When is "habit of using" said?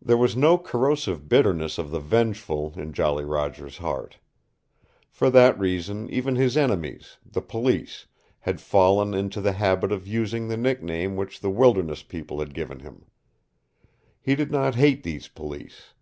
9.54-10.46